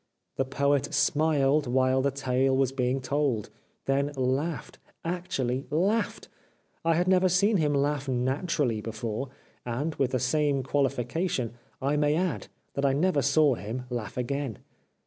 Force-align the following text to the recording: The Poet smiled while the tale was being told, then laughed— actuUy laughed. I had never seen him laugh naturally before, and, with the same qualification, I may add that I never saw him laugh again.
The 0.37 0.45
Poet 0.45 0.91
smiled 0.95 1.67
while 1.67 2.01
the 2.01 2.09
tale 2.09 2.57
was 2.57 2.71
being 2.71 3.01
told, 3.01 3.51
then 3.85 4.11
laughed— 4.15 4.79
actuUy 5.05 5.65
laughed. 5.69 6.27
I 6.83 6.95
had 6.95 7.07
never 7.07 7.29
seen 7.29 7.57
him 7.57 7.75
laugh 7.75 8.07
naturally 8.09 8.81
before, 8.81 9.29
and, 9.63 9.93
with 9.97 10.09
the 10.09 10.19
same 10.19 10.63
qualification, 10.63 11.53
I 11.83 11.97
may 11.97 12.15
add 12.15 12.47
that 12.73 12.83
I 12.83 12.93
never 12.93 13.21
saw 13.21 13.53
him 13.53 13.83
laugh 13.91 14.17
again. 14.17 14.57